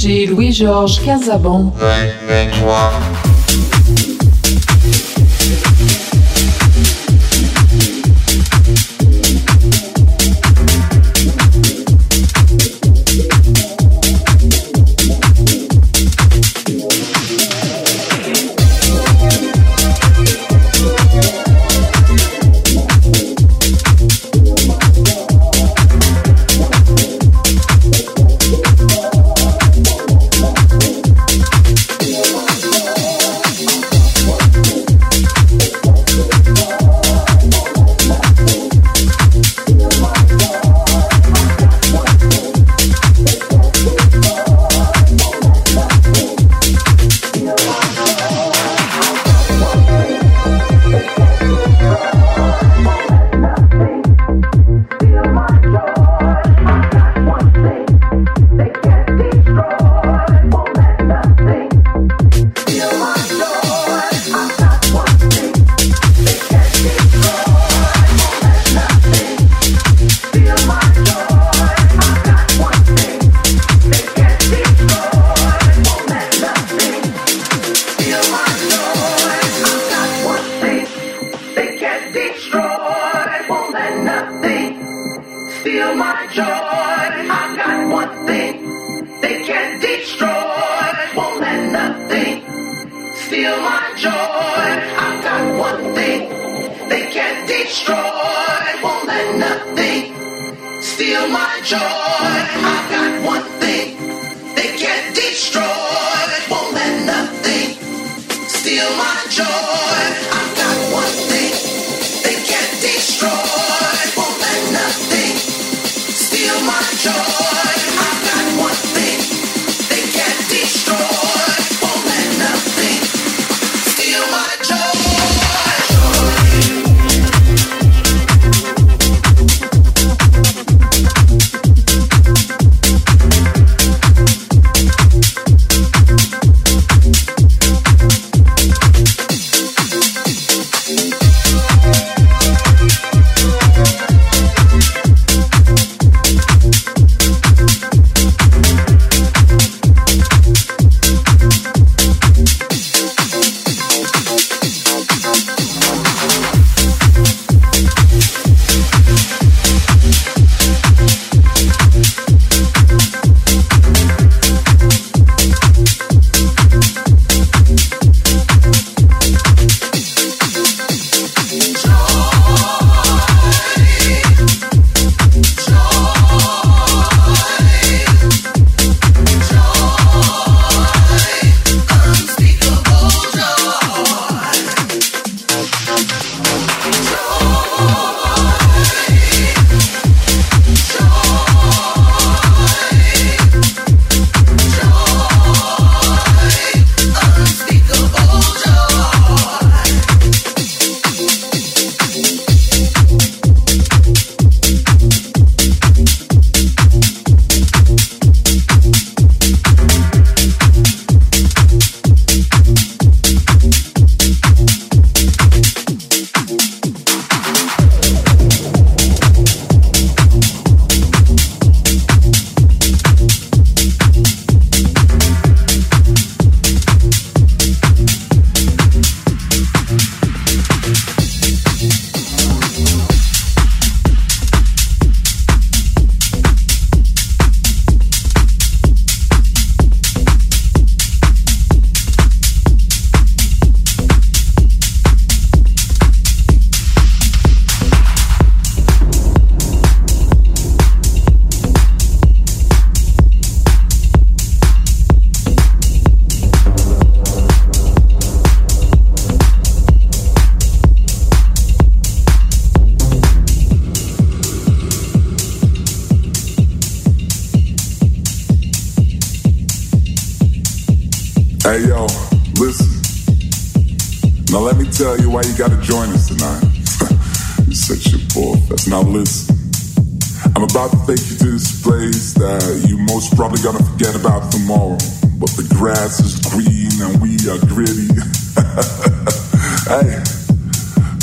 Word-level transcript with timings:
DJ 0.00 0.30
Louis-Georges 0.30 0.98
Casabon. 0.98 1.70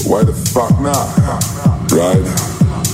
Why 0.07 0.23
the 0.23 0.31
fuck 0.31 0.71
not? 0.79 1.03
right? 1.91 2.23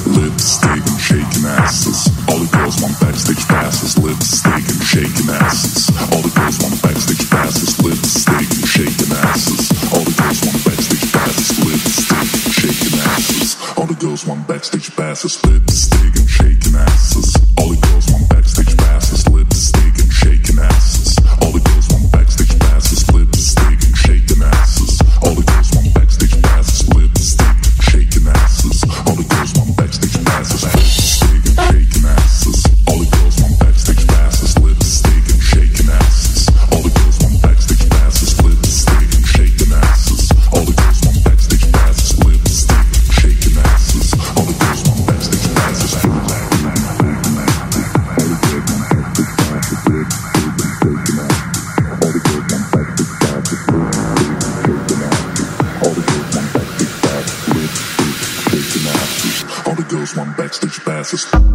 Lipstick 0.10 0.82
and 0.82 0.99
shaking 0.99 1.45
asses. 1.45 2.10
All 2.28 2.41
the 2.41 2.49
girls 2.49 2.82
want 2.82 2.97
backstage 2.99 3.45
passes. 3.47 3.97
Lipstick 4.02 4.65
and 4.65 4.82
shaking 4.82 5.30
asses. 5.30 5.93
All 6.10 6.26
the 6.26 6.34
girls 6.34 6.58
want 6.60 6.76
backstage 6.82 7.30
passes. 7.30 7.78
Lipstick 7.86 8.49
and 8.49 8.65
shaking 8.65 9.13
asses. 9.13 9.69
All 9.93 10.02
the 10.02 10.15
girls 10.17 10.41
want 10.41 10.58
backstage 10.65 11.06
passes. 11.13 11.54
Lipstick 11.62 12.30
and 12.34 12.49
shaking 12.49 12.97
asses. 12.97 13.49
All 13.78 13.86
the 13.86 13.97
girls 14.02 14.26
want 14.26 14.47
backstage 14.47 14.89
passes. 14.97 15.38
Lipstick 15.45 16.13
and 16.17 16.30
shaking 16.30 16.76
asses. 16.76 17.30
All 17.62 17.69
the 17.69 17.80
girls 17.86 18.06
want 18.10 18.26
backstage 18.30 18.73
passes. 18.78 19.21
Lipstick 19.30 19.95
and 20.02 20.12
shaking 20.12 20.60
asses. 20.60 21.17
All 21.45 21.52
the 21.54 21.62
girls 21.62 21.88
want 21.93 22.10
backstage 22.12 22.58
passes. 22.60 23.06
Lipstick 23.13 23.80
and 23.86 23.95
shaking 23.97 24.41
asses. 24.41 24.97
All 25.21 25.36
the 25.38 25.45
girls 25.45 25.73
Just. 61.04 61.53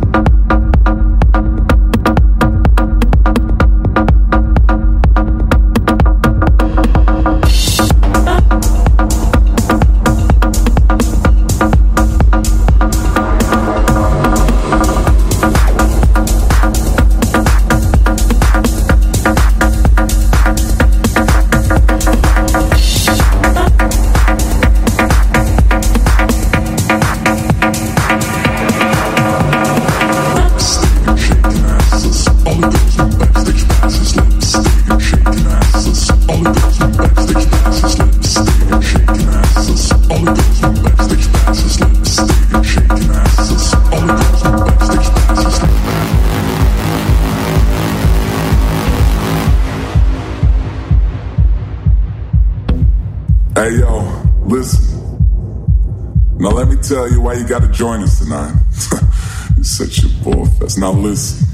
Tell 56.99 57.13
you 57.13 57.21
why 57.21 57.35
you 57.35 57.47
gotta 57.47 57.69
join 57.69 58.03
us 58.03 58.19
tonight. 58.19 58.53
You're 59.55 59.63
such 59.63 60.03
a 60.03 60.09
ball 60.25 60.47
fest. 60.47 60.79
Now 60.79 60.91
listen. 60.91 61.47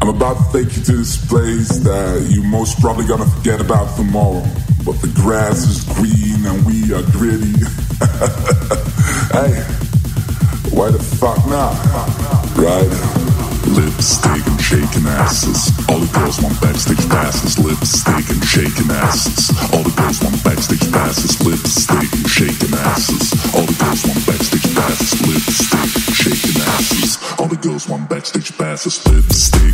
I'm 0.00 0.08
about 0.08 0.36
to 0.52 0.52
take 0.52 0.76
you 0.76 0.82
to 0.84 0.92
this 0.92 1.26
place 1.26 1.78
that 1.78 2.28
you 2.30 2.44
most 2.44 2.80
probably 2.80 3.04
gonna 3.04 3.26
forget 3.26 3.60
about 3.60 3.96
tomorrow. 3.96 4.46
But 4.86 5.02
the 5.02 5.10
grass 5.16 5.66
is 5.66 5.82
green 5.94 6.46
and 6.46 6.64
we 6.64 6.94
are 6.94 7.02
gritty. 7.10 7.50
hey, 9.34 9.58
why 10.70 10.92
the 10.92 11.02
fuck 11.02 11.38
not? 11.50 11.74
Right? 12.54 12.86
Lipstick 13.74 14.46
and 14.46 14.60
shaking 14.60 15.06
asses. 15.08 15.73
All 15.88 15.98
the 15.98 16.10
girls 16.12 16.40
want 16.40 16.60
backstage 16.60 17.08
passes. 17.08 17.58
Lipstick 17.58 18.30
and 18.30 18.44
shaking 18.44 18.90
asses. 18.90 19.50
All 19.72 19.82
the 19.82 19.94
girls 19.96 20.22
want 20.22 20.42
backstage 20.44 20.90
passes. 20.90 21.40
Lipstick 21.44 22.12
and 22.12 22.28
shaking 22.28 22.74
asses. 22.74 23.32
All 23.54 23.66
the 23.66 23.76
girls 23.76 24.04
want 24.06 24.24
backstage 24.26 24.74
passes. 24.74 25.20
Lipstick 25.28 25.92
and 25.94 26.14
shaking 26.16 26.62
asses. 26.62 27.18
All 27.38 27.48
the 27.48 27.56
girls 27.56 27.88
want 27.88 28.08
backstage 28.08 28.56
passes. 28.56 29.04
Lipstick 29.06 29.73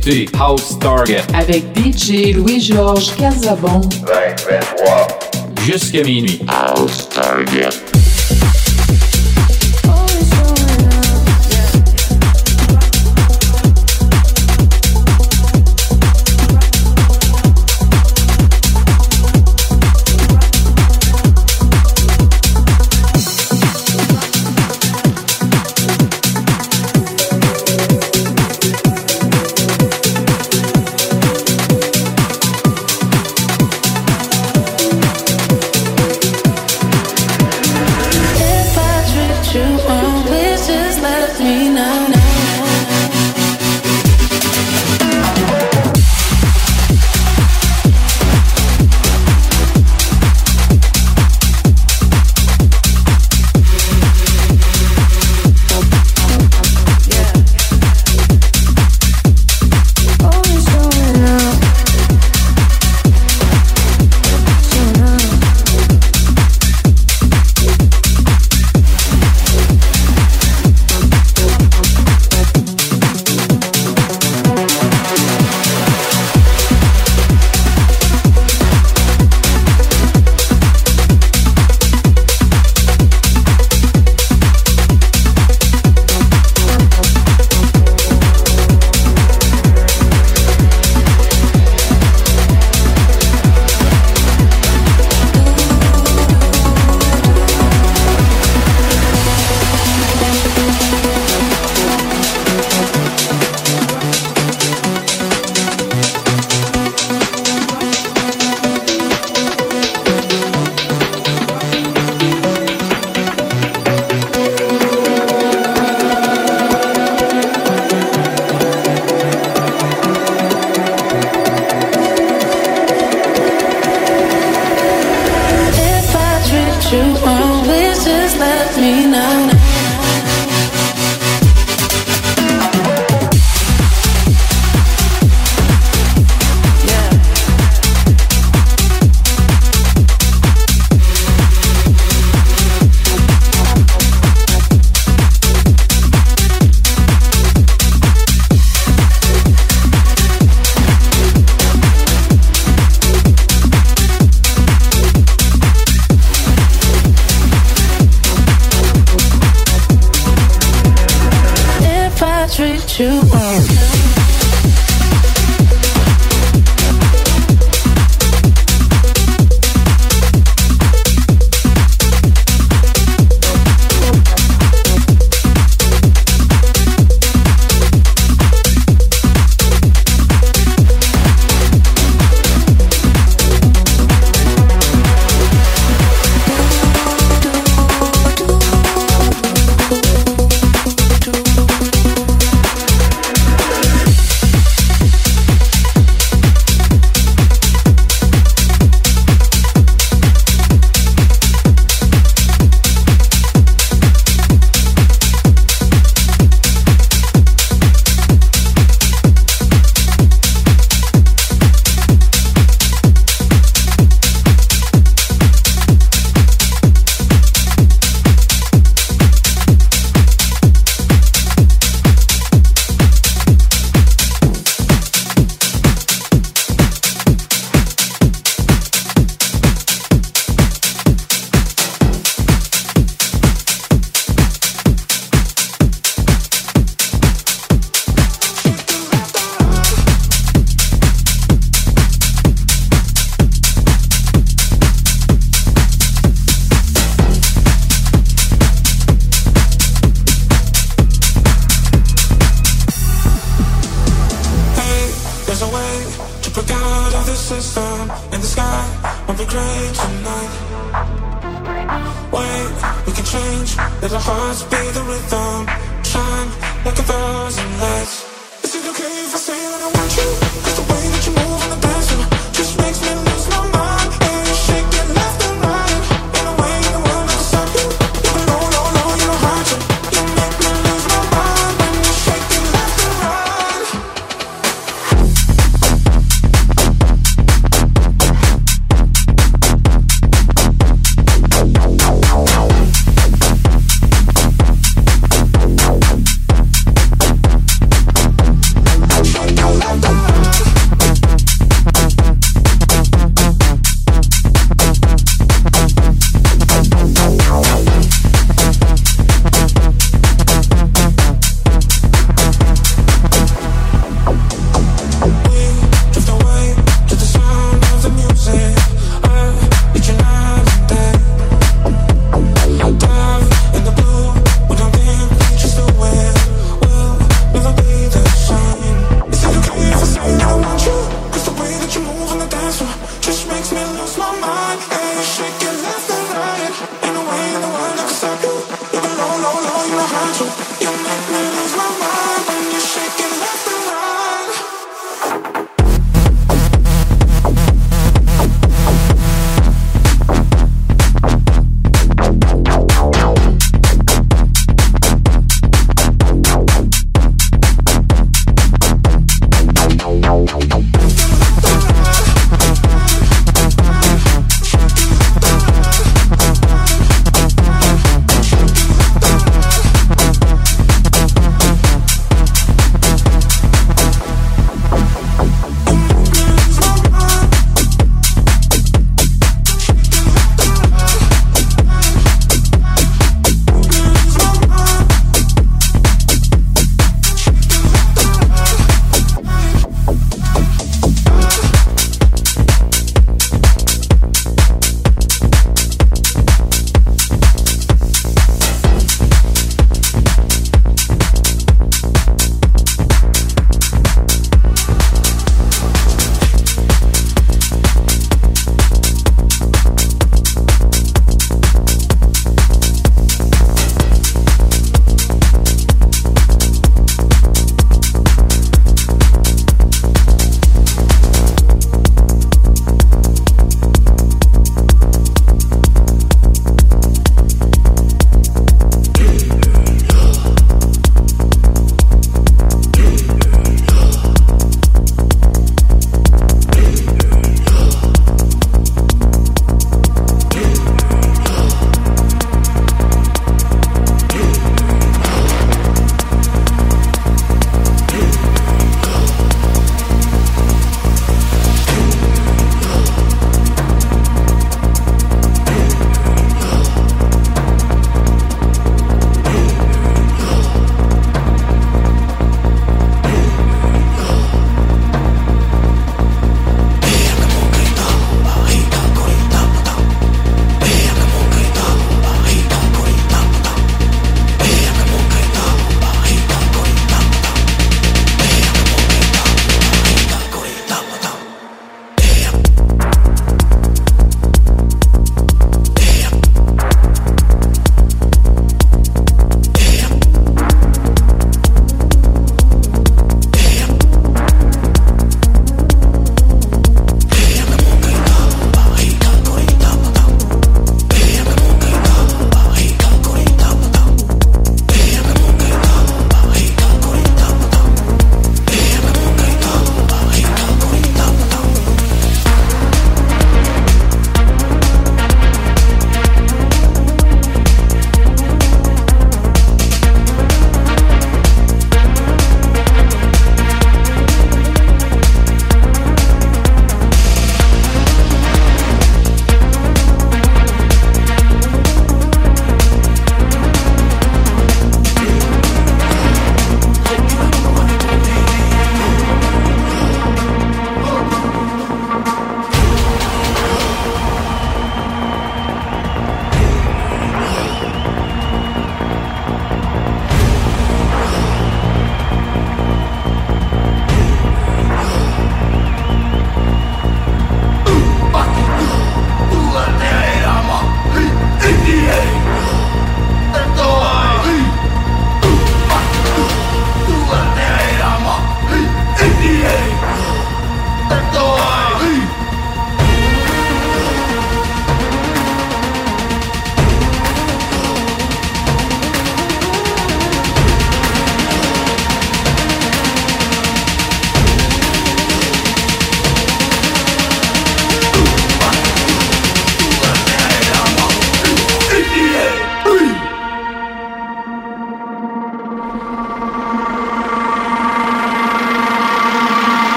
Écoutez 0.00 0.28
House 0.38 0.78
Target 0.78 1.22
avec 1.34 1.62
DJ 1.76 2.34
Louis-Georges 2.34 3.14
Casabon. 3.16 3.80
20, 3.80 3.86
23. 4.48 5.08
jusqu'à 5.66 6.02
minuit. 6.02 6.40
House 6.48 7.08
Target. 7.10 7.79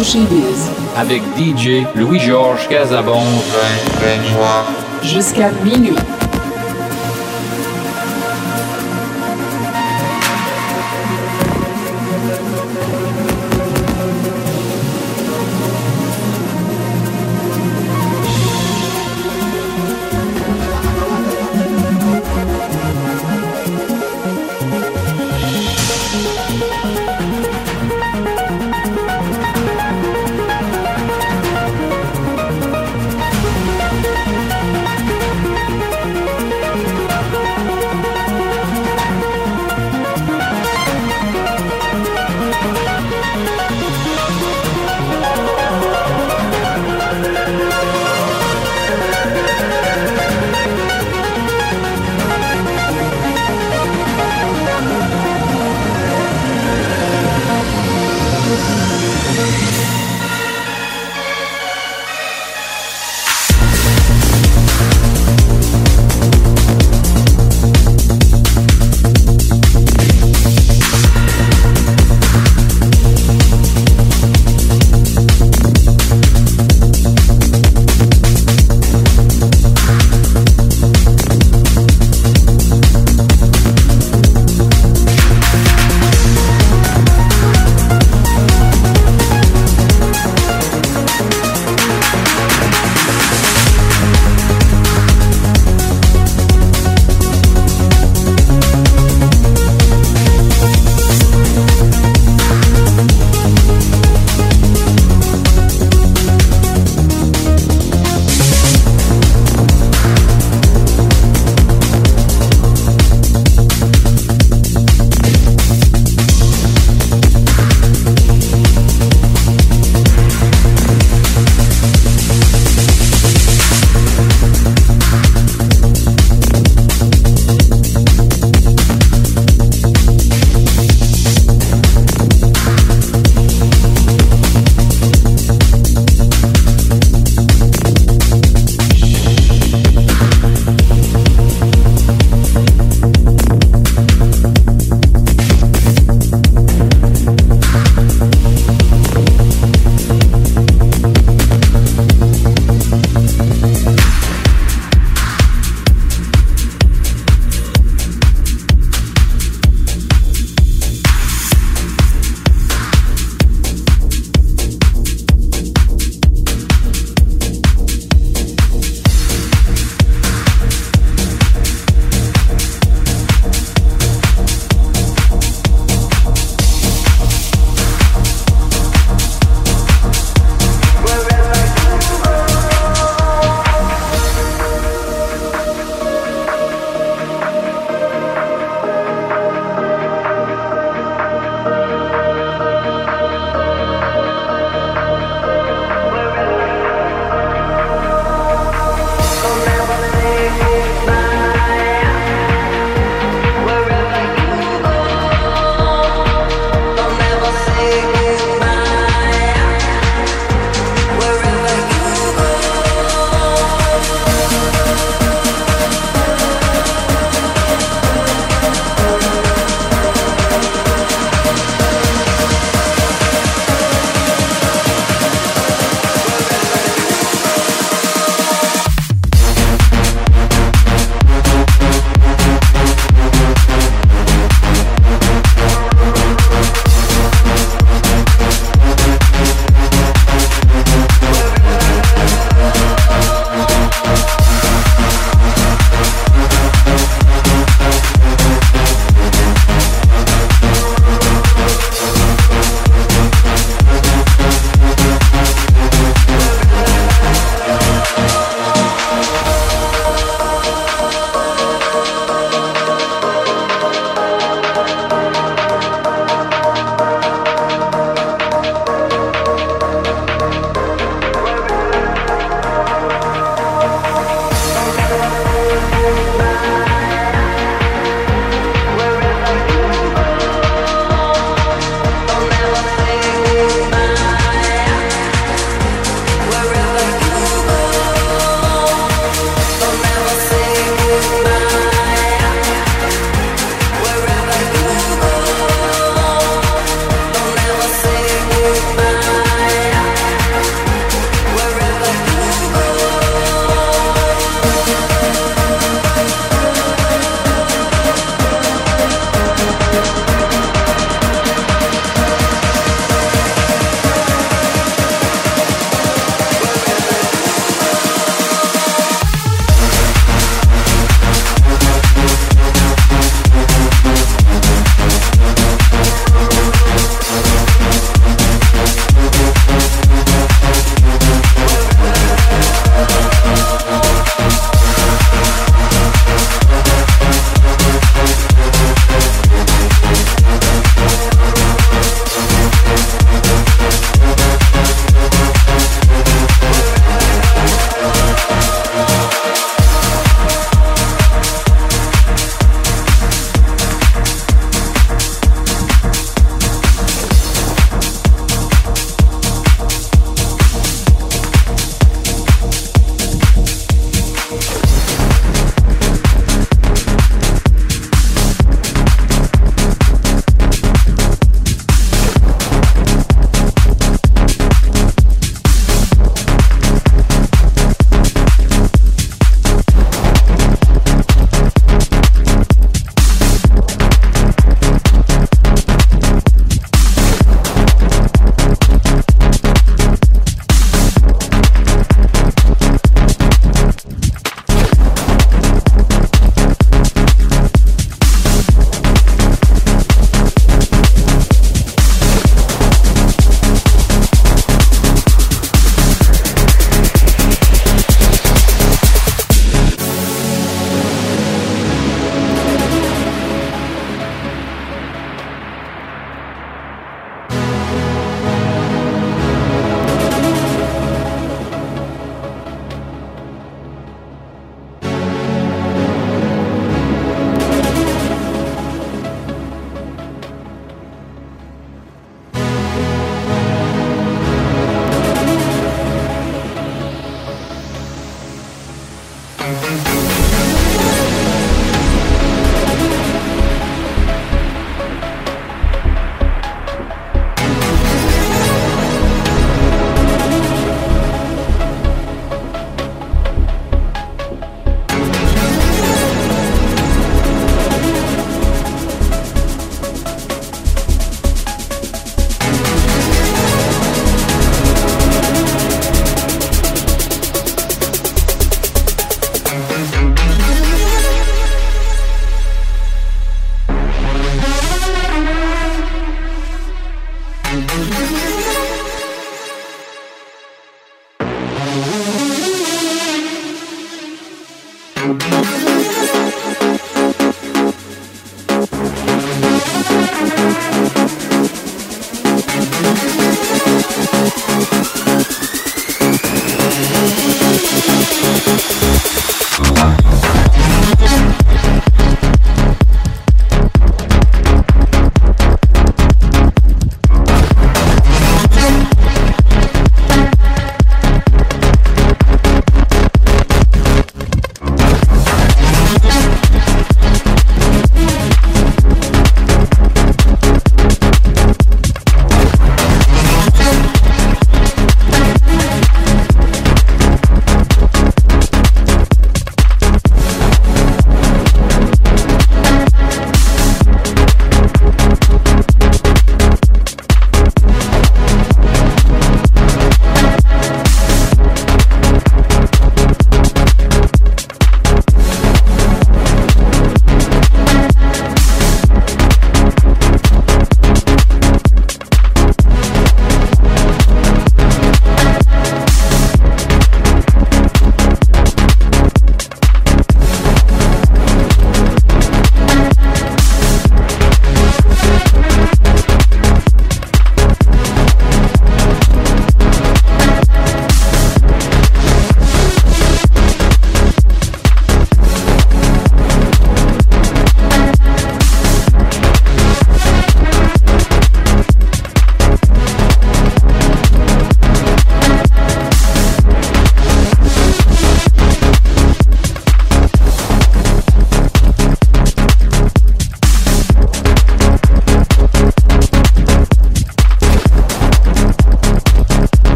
Biz. 0.00 0.70
Avec 0.96 1.20
DJ 1.36 1.84
Louis-Georges 1.94 2.68
Casabon. 2.68 3.20
Jusqu'à 5.02 5.50
minuit. 5.62 5.94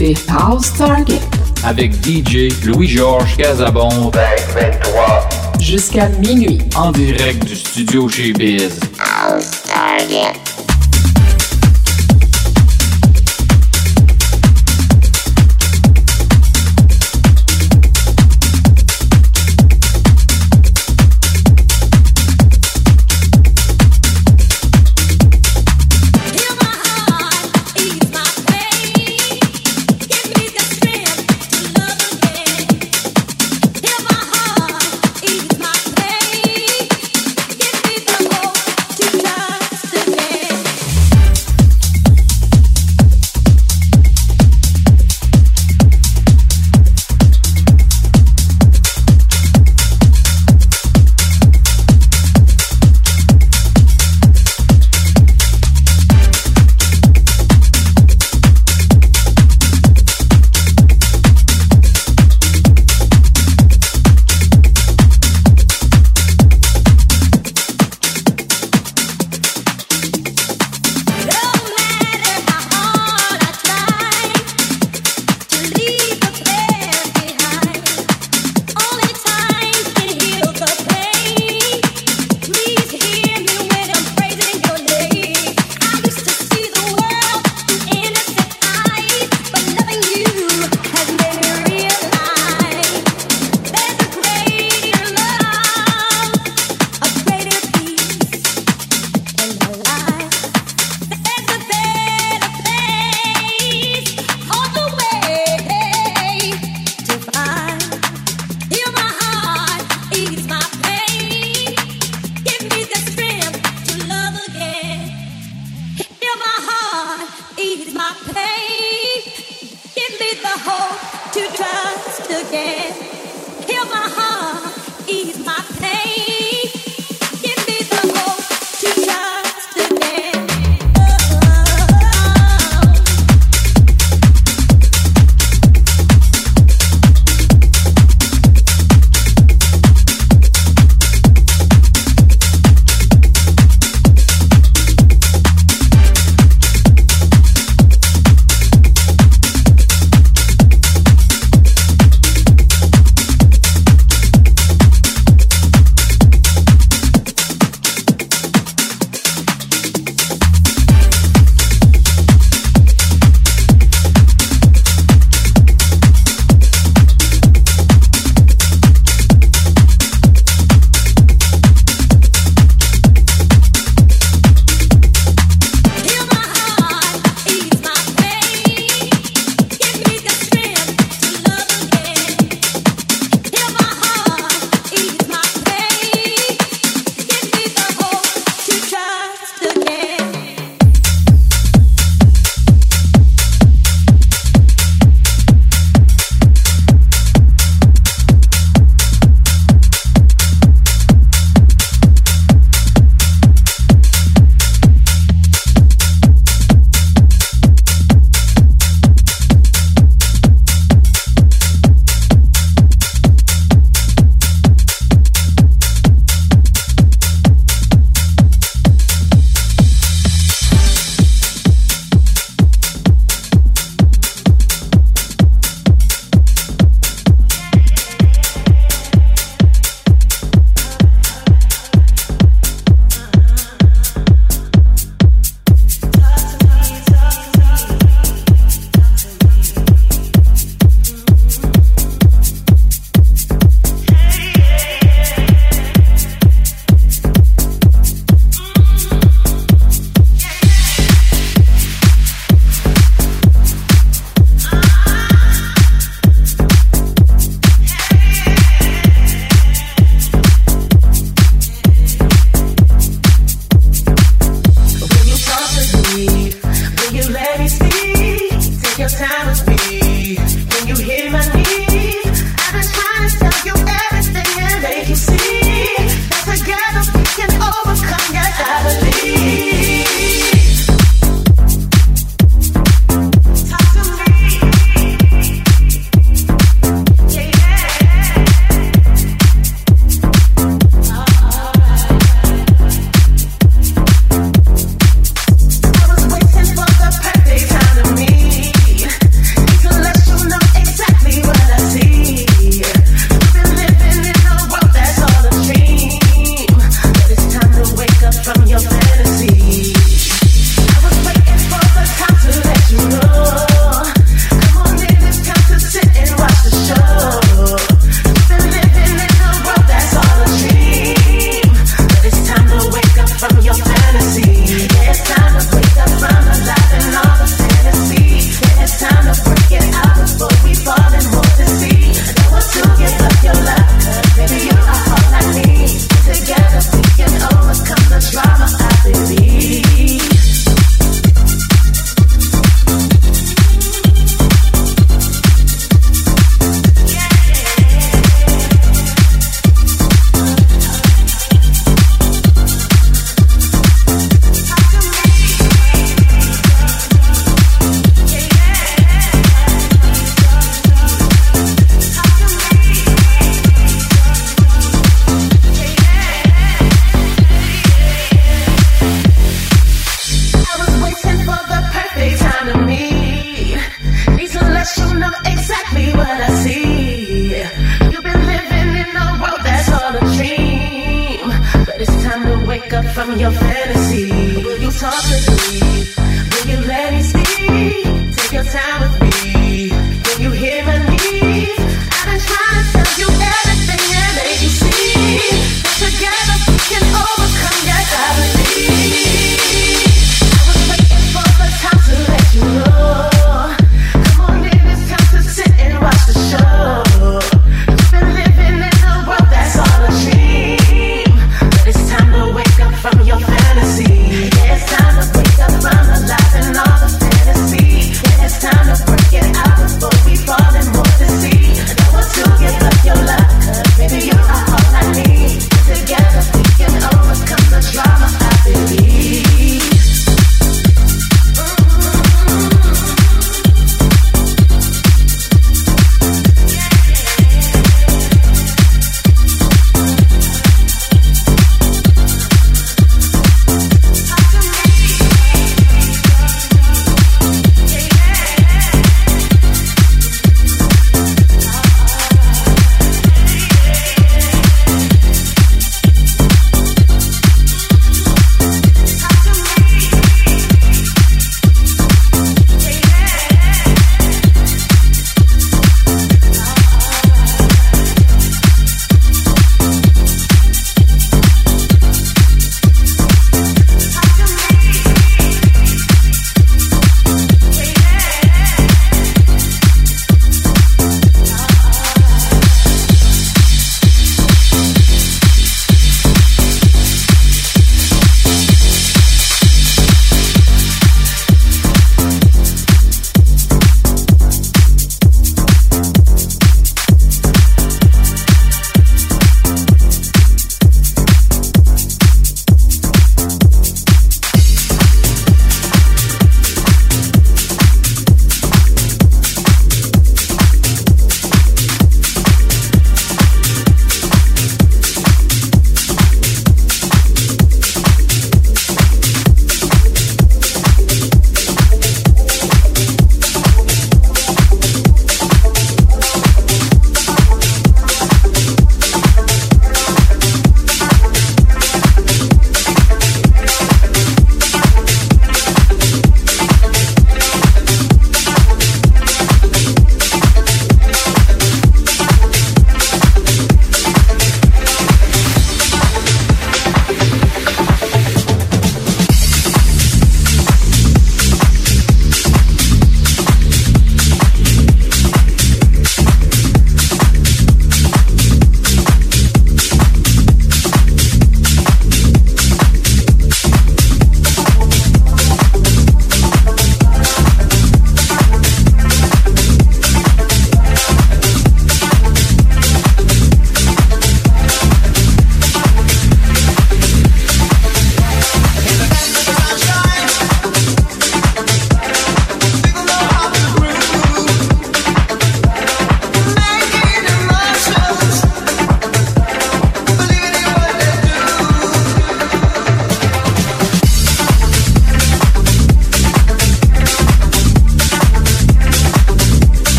écoutez 0.00 0.14
House 0.30 0.72
Target 0.72 1.20
avec 1.64 1.92
DJ 2.04 2.48
Louis-Georges 2.64 3.36
Casabon 3.36 4.10
2023 4.10 5.28
jusqu'à 5.60 6.08
minuit 6.08 6.58
en 6.74 6.90
direct 6.90 7.44
du 7.44 7.54
studio 7.54 8.08
chez 8.08 8.32
Biz. 8.32 8.80
House 8.98 9.62
Target. 9.64 10.49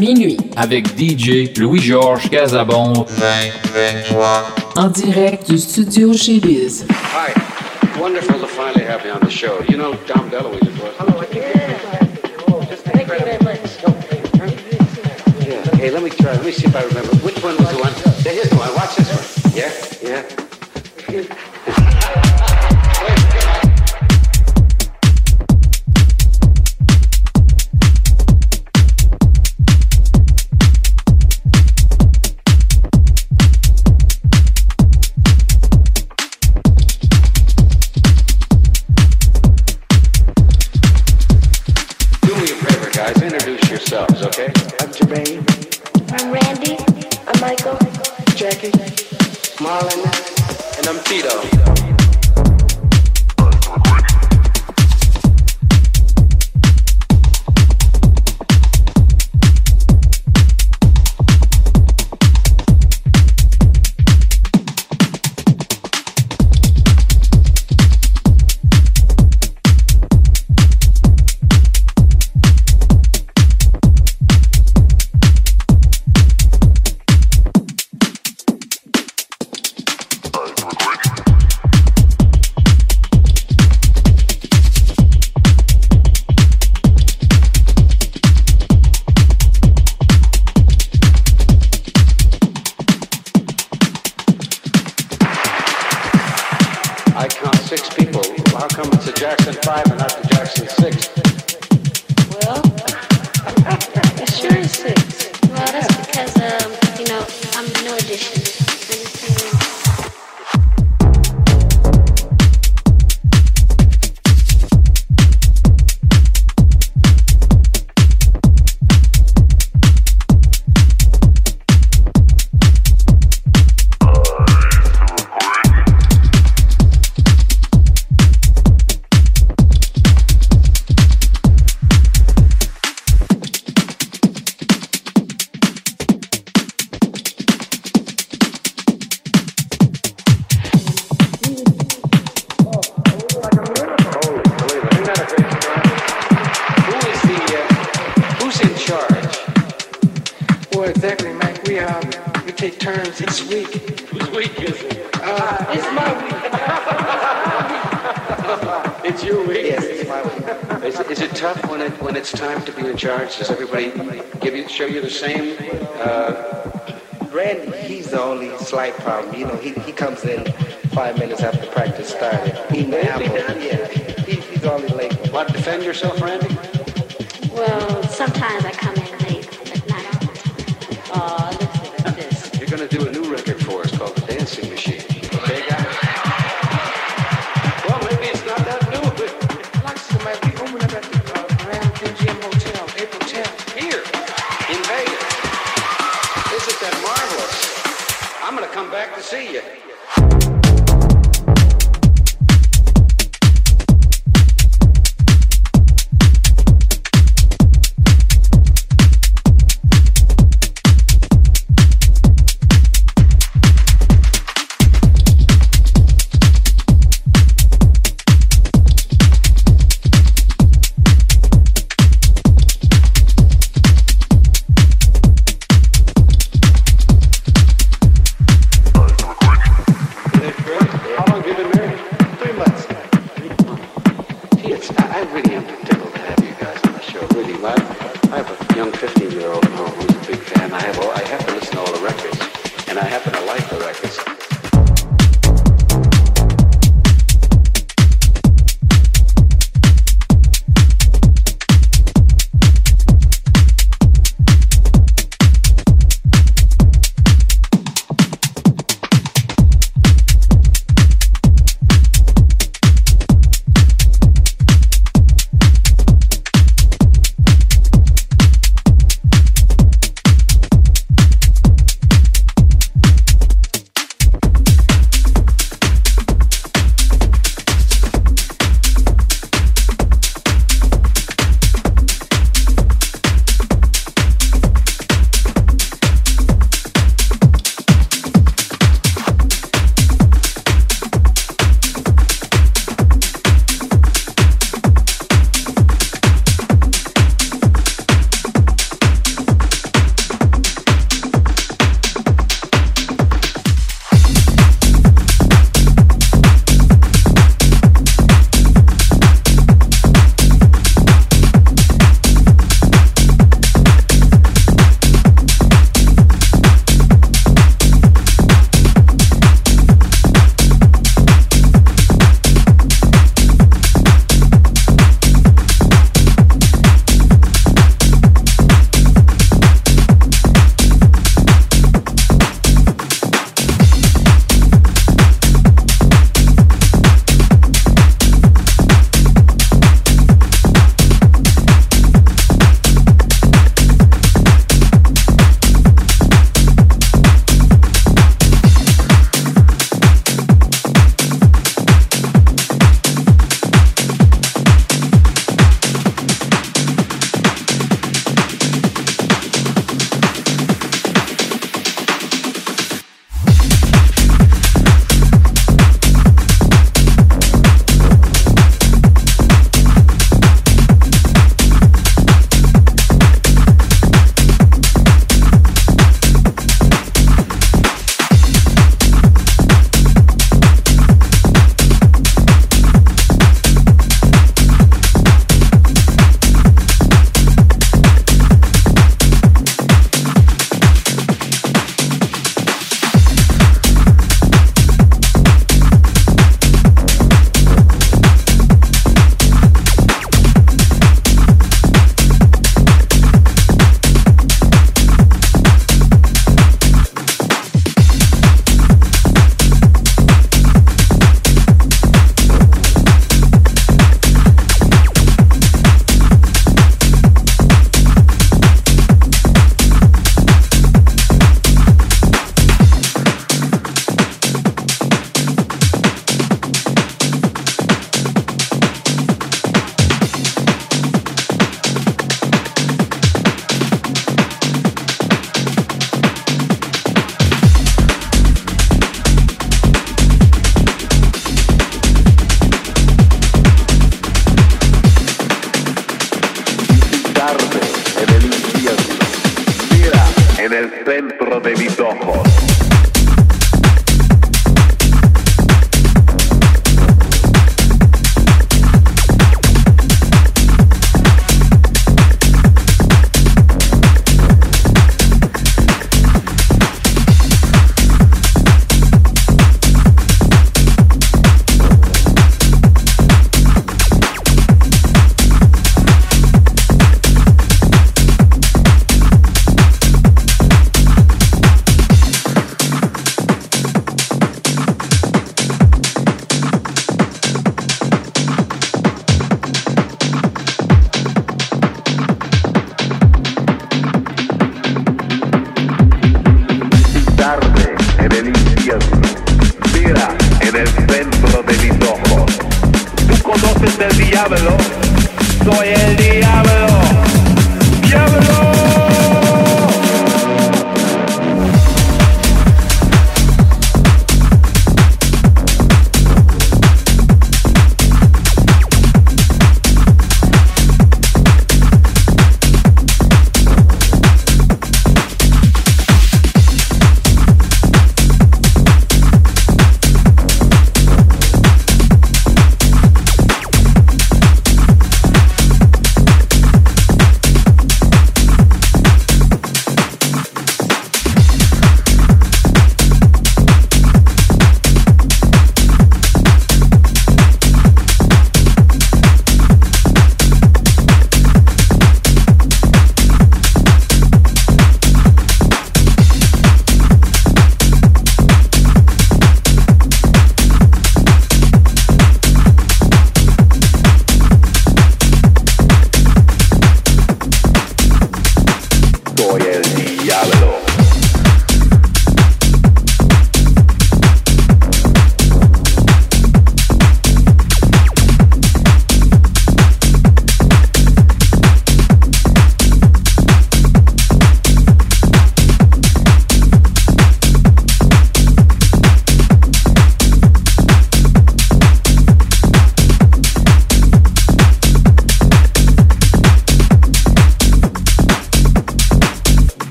minuit. 0.00 0.36
Avec 0.56 0.96
DJ 0.96 1.56
Louis-Georges 1.58 2.28
Casabon. 2.30 3.06
En 4.76 4.88
direct 4.88 5.48
du 5.48 5.58
studio 5.58 6.12
chez 6.12 6.38
Biz. 6.40 6.84
Hi. 6.90 7.32
Wonderful 8.00 8.38
to 8.38 8.46
finally 8.46 8.84
have 8.84 9.04
you 9.06 9.12
on 9.12 9.20
the 9.20 9.30
show. 9.30 9.62
You 9.68 9.78
know 9.78 9.94
Tom 10.06 10.28
DeLuise, 10.30 10.68
of 10.68 10.80
course. 10.80 10.94
Hello, 10.98 11.14
oh, 11.16 11.22
I 11.22 11.26
think 11.26 11.44
yeah. 11.44 12.66
Just 12.68 12.84
Thank 12.84 13.08
you 13.08 13.18
very 13.18 13.38
much. 13.42 13.60
Yeah. 15.46 15.76
Hey, 15.76 15.90
let 15.90 16.02
me 16.02 16.10
try. 16.10 16.32
Let 16.32 16.44
me 16.44 16.52
see 16.52 16.66
if 16.66 16.76
I 16.76 16.82
remember. 16.84 17.16
Which 17.24 17.42
one 17.42 17.56
was 17.56 17.70
the 17.70 17.78
one? 17.78 18.05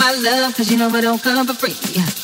my 0.00 0.14
love, 0.14 0.56
cause 0.56 0.70
you 0.70 0.78
know 0.78 0.88
I 0.88 1.00
don't 1.02 1.22
come 1.22 1.46
for 1.46 1.54
free. 1.54 2.19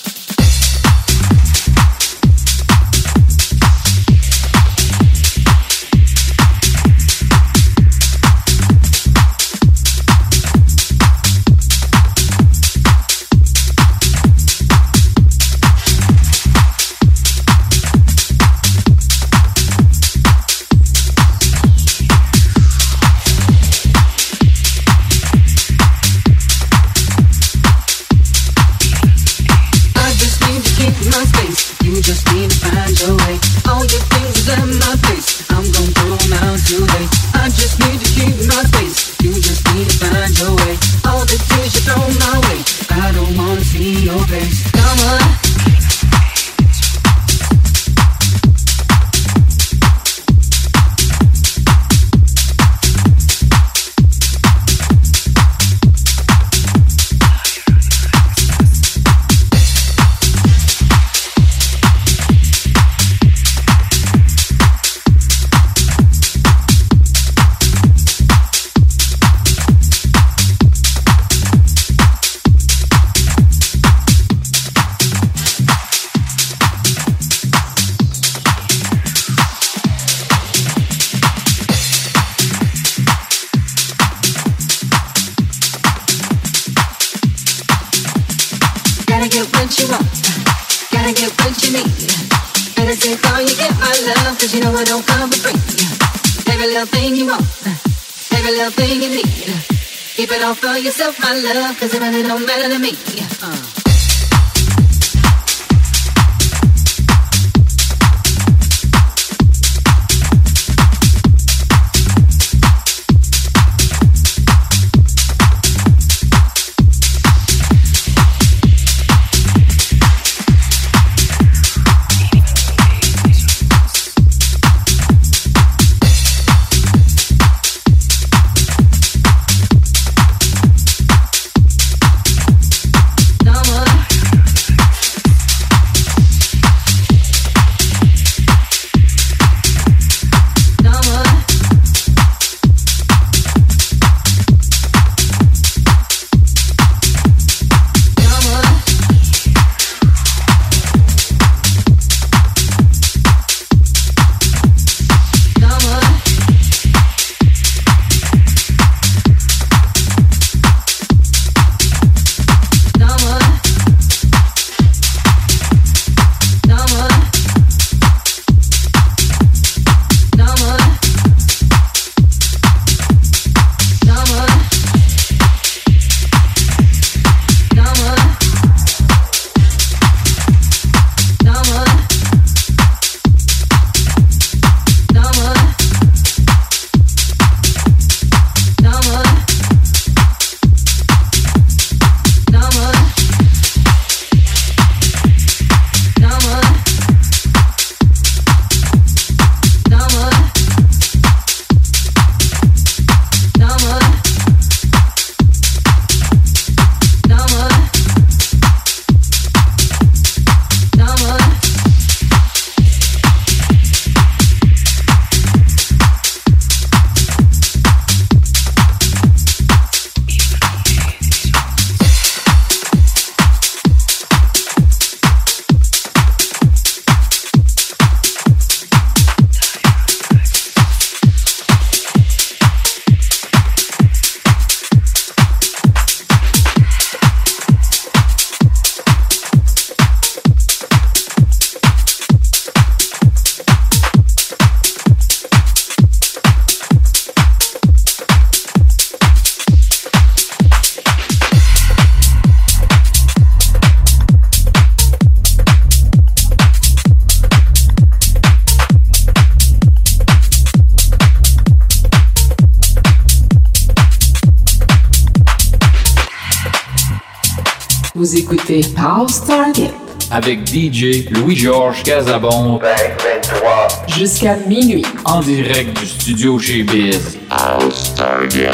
House 269.08 269.44
Target. 269.44 269.92
Avec 270.32 270.66
DJ 270.66 271.30
Louis-Georges 271.30 272.02
Casabon. 272.02 272.80
23. 272.80 273.88
Jusqu'à 274.08 274.56
minuit. 274.66 275.06
En 275.24 275.38
direct 275.38 275.96
du 276.00 276.06
studio 276.06 276.58
chez 276.58 276.82
Biz. 276.82 277.38
House 277.48 278.12
Target. 278.16 278.72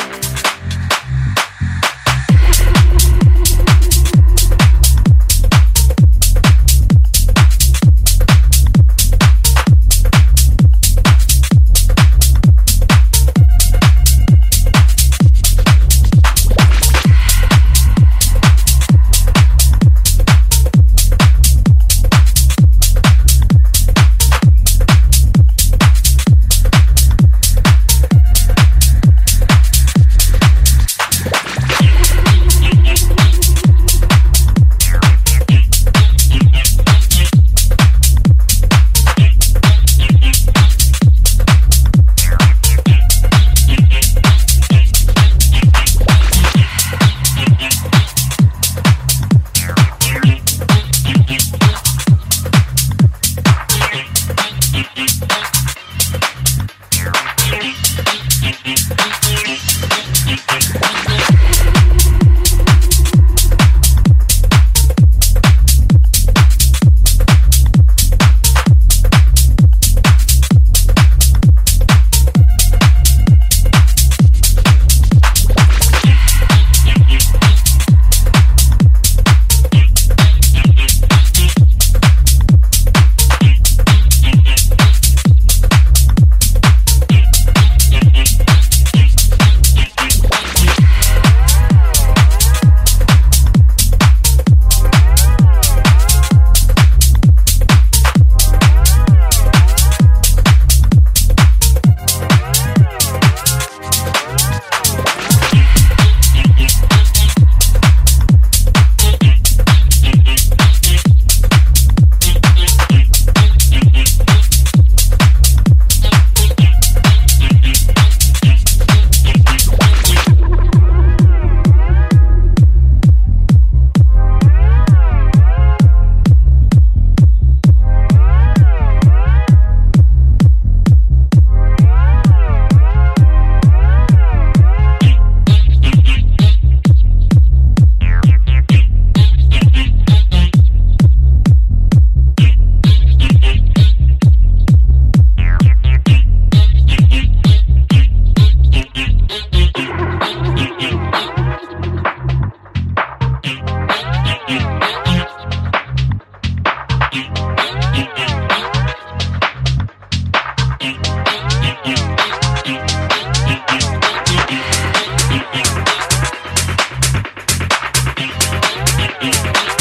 Thank 169.23 169.67
you. 169.67 169.72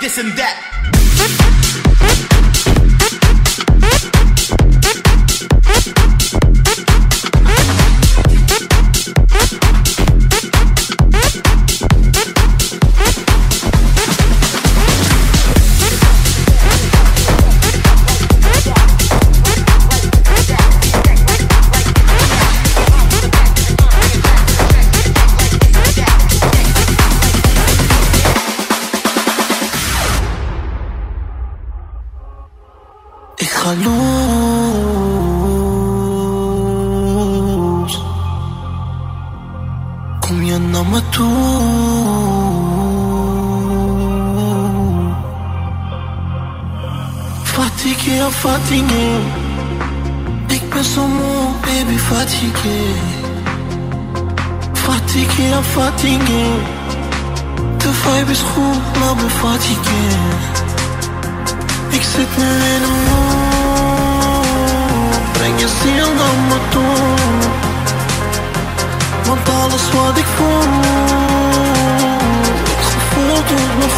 this 0.00 0.18
and 0.18 0.32
that. 0.38 0.69
Fatigué. 56.00 56.48
De 57.76 57.92
vibe 57.92 58.30
is 58.30 58.40
goed, 58.40 58.98
maar 58.98 59.14
ben 59.14 59.30
fatigué. 59.30 60.08
Ik 61.88 62.02
zit 62.02 62.36
nu 62.36 62.44
in 62.44 62.82
een 62.82 63.04
mood 63.08 64.46
Breng 65.32 65.60
je 65.60 65.68
ziel 65.82 66.14
naar 66.14 66.38
me 66.48 66.58
toe 66.70 67.14
Want 69.26 69.48
alles 69.62 69.90
wat 69.92 70.16
ik 70.18 70.26
voel 70.36 70.60
Het 72.68 72.86
gevoel 72.86 73.34
doet 73.34 73.78
me 73.78 73.88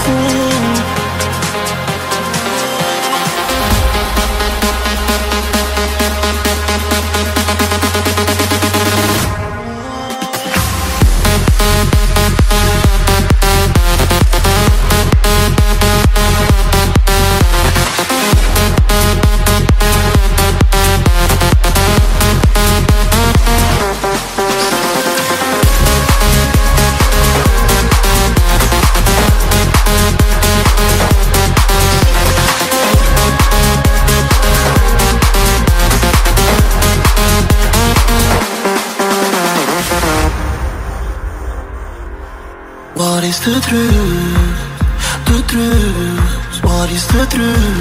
the 43.44 43.60
truth? 43.60 44.58
The 45.26 45.42
truth? 45.48 46.64
What 46.64 46.90
is 46.92 47.06
the 47.08 47.26
truth? 47.26 47.71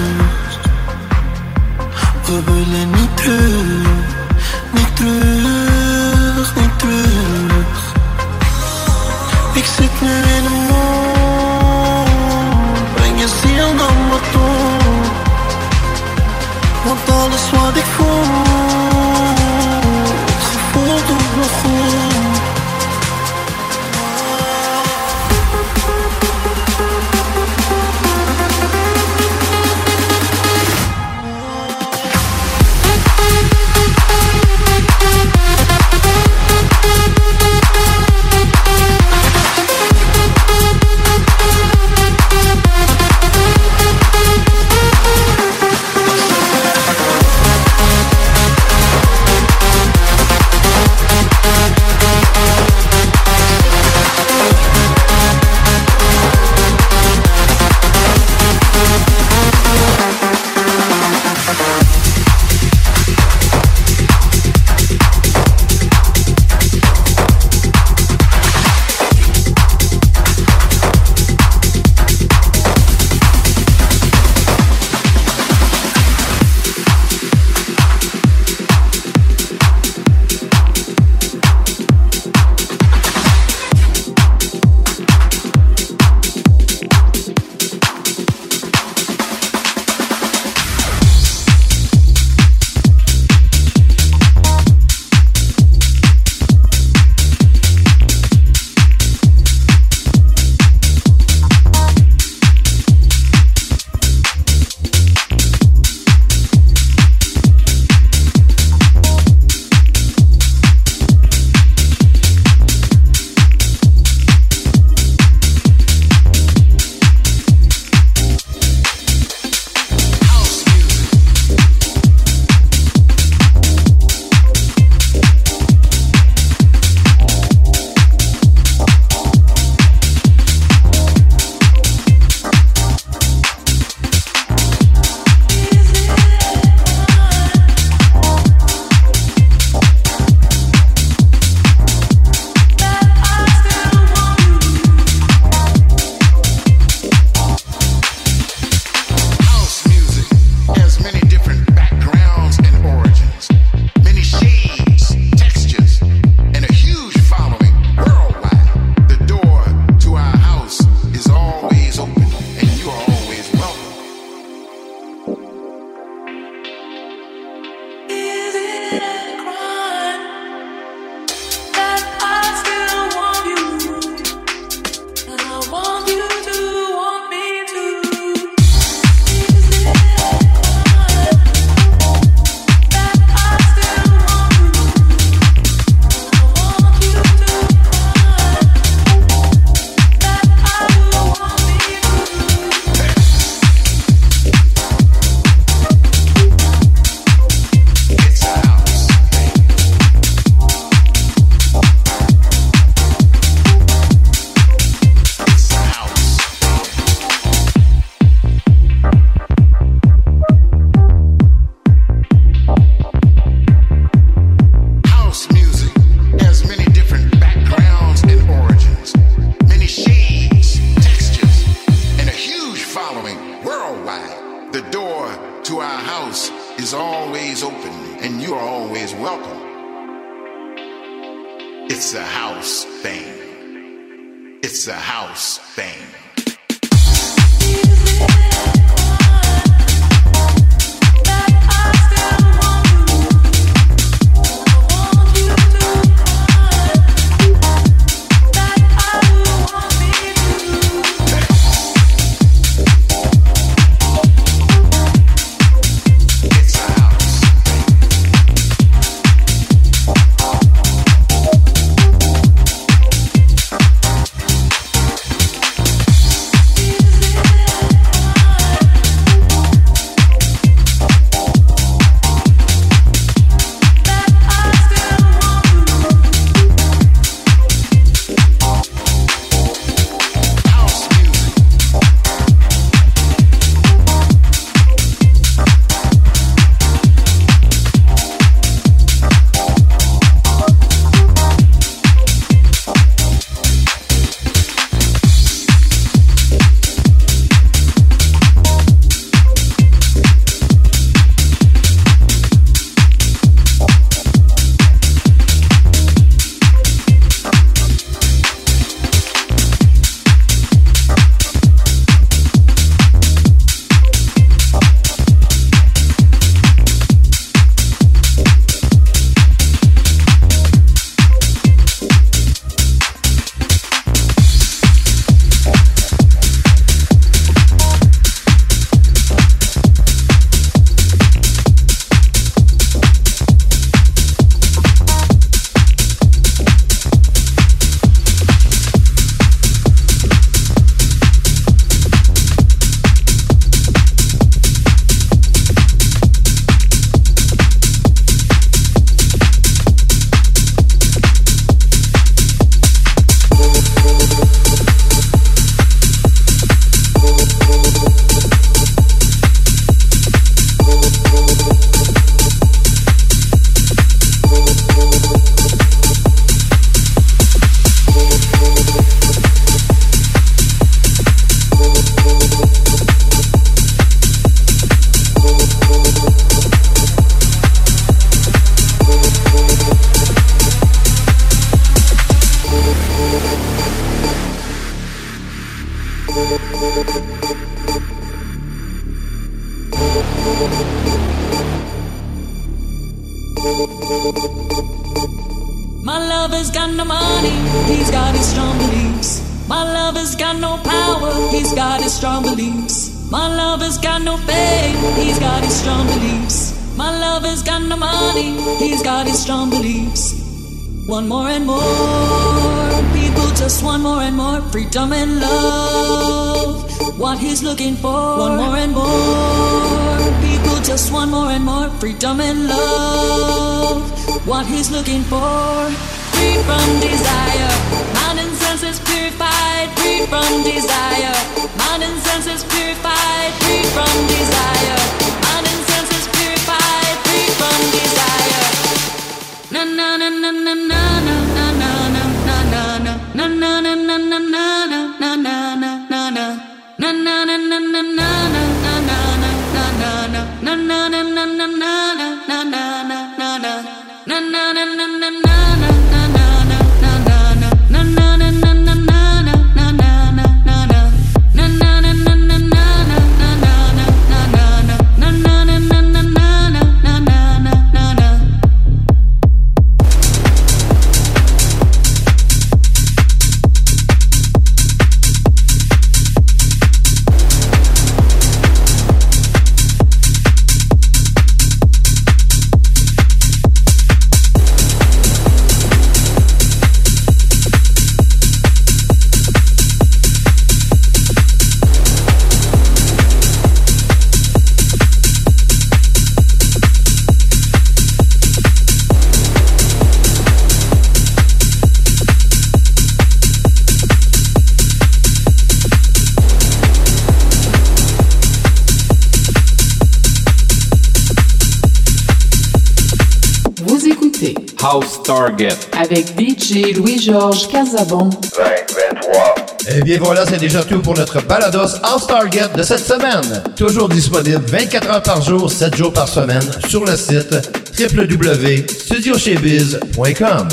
Avec 515.99 516.27
DJ 516.39 516.95
Louis-Georges 516.95 517.67
Casabon. 517.67 518.29
2023. 518.29 519.55
Eh 519.89 520.01
bien 520.01 520.17
voilà, 520.19 520.45
c'est 520.45 520.59
déjà 520.59 520.83
tout 520.83 520.99
pour 520.99 521.15
notre 521.15 521.41
Balados 521.41 521.88
Star 521.88 522.25
Target 522.25 522.69
de 522.75 522.83
cette 522.83 523.05
semaine. 523.05 523.63
Toujours 523.75 524.07
disponible 524.09 524.61
24 524.65 525.09
heures 525.09 525.23
par 525.23 525.41
jour, 525.41 525.71
7 525.71 525.95
jours 525.95 526.13
par 526.13 526.27
semaine 526.27 526.63
sur 526.88 527.05
le 527.05 527.15
site 527.15 527.55
www.studiochebiz.com. 527.99 530.67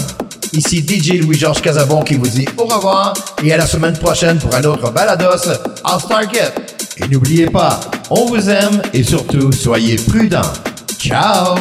Ici 0.53 0.79
DJ 0.87 1.21
Louis-Georges 1.21 1.61
Casabon 1.61 2.03
qui 2.03 2.15
vous 2.15 2.29
dit 2.29 2.47
au 2.57 2.65
revoir 2.65 3.13
et 3.45 3.53
à 3.53 3.59
la 3.59 3.67
semaine 3.67 3.97
prochaine 3.99 4.39
pour 4.39 4.55
un 4.55 4.65
autre 4.65 4.91
Balados 4.91 5.37
Star 5.39 6.09
Target. 6.09 6.53
Et 6.97 7.07
n'oubliez 7.09 7.47
pas, 7.47 7.79
on 8.11 8.25
vous 8.27 8.49
aime 8.49 8.81
et 8.95 9.03
surtout, 9.03 9.53
soyez 9.53 9.97
prudents. 9.97 10.41
Ciao! 10.99 11.57